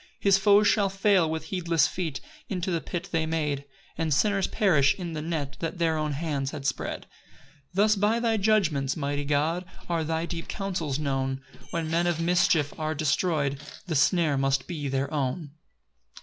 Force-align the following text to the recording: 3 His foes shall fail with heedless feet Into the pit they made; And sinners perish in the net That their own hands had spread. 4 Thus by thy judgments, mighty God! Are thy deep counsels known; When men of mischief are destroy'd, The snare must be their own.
3 0.19 0.19
His 0.21 0.37
foes 0.39 0.67
shall 0.67 0.89
fail 0.89 1.29
with 1.29 1.43
heedless 1.53 1.87
feet 1.87 2.21
Into 2.49 2.71
the 2.71 2.81
pit 2.81 3.09
they 3.11 3.27
made; 3.27 3.65
And 3.99 4.11
sinners 4.11 4.47
perish 4.47 4.95
in 4.95 5.13
the 5.13 5.21
net 5.21 5.57
That 5.59 5.77
their 5.77 5.95
own 5.95 6.13
hands 6.13 6.49
had 6.49 6.65
spread. 6.65 7.05
4 7.75 7.75
Thus 7.75 7.95
by 7.97 8.19
thy 8.19 8.37
judgments, 8.37 8.97
mighty 8.97 9.25
God! 9.25 9.63
Are 9.87 10.03
thy 10.03 10.25
deep 10.25 10.47
counsels 10.47 10.97
known; 10.97 11.43
When 11.69 11.91
men 11.91 12.07
of 12.07 12.19
mischief 12.19 12.73
are 12.79 12.95
destroy'd, 12.95 13.59
The 13.85 13.95
snare 13.95 14.39
must 14.39 14.65
be 14.65 14.87
their 14.87 15.13
own. 15.13 15.51